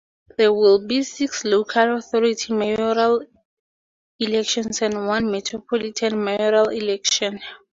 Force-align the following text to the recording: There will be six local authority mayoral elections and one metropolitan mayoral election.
There 0.35 0.51
will 0.51 0.87
be 0.87 1.03
six 1.03 1.45
local 1.45 1.97
authority 1.97 2.53
mayoral 2.55 3.23
elections 4.19 4.81
and 4.81 5.05
one 5.05 5.29
metropolitan 5.31 6.23
mayoral 6.23 6.69
election. 6.69 7.39